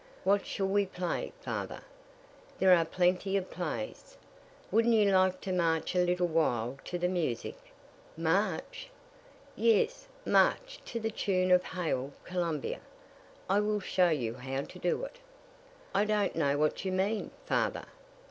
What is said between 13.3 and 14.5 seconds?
I will show you